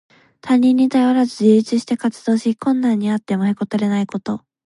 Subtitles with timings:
[0.41, 4.43] 他人に頼らず自立して活動し、困難にあってもへこたれないこと。